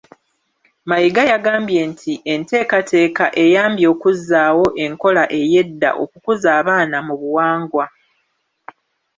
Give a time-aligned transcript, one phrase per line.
[0.89, 7.85] Mayiga yagambye nti enteekateeka eyambye okuzzaawo enkola ey’edda okukuza abaana mu buwangwa.